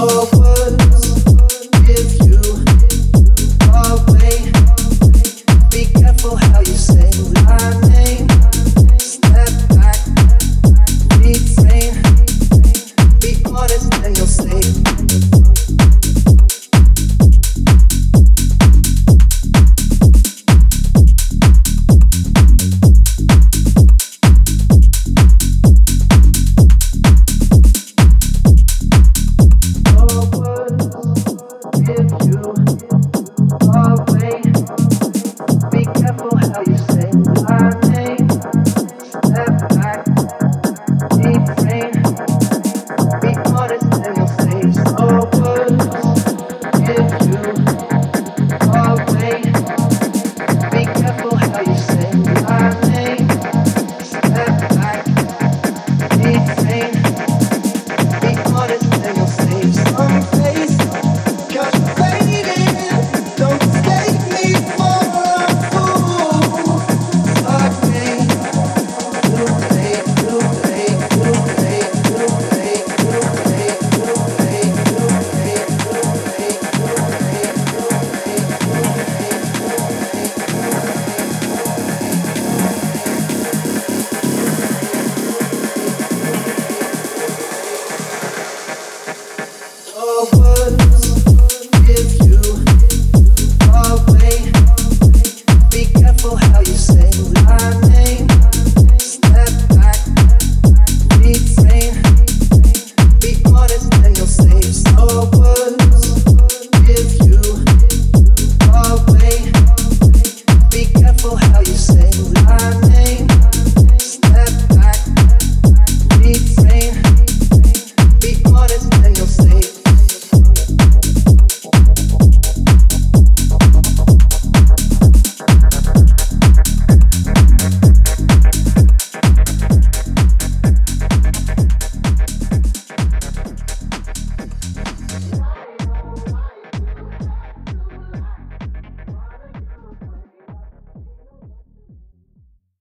oh. 0.00 0.37